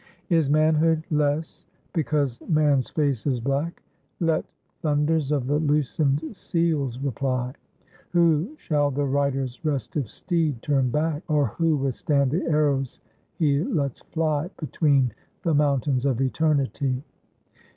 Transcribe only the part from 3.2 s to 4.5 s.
is black? Let